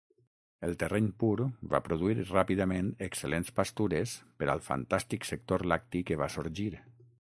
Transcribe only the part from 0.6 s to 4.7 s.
El terreny pur va produir ràpidament excel·lents pastures per al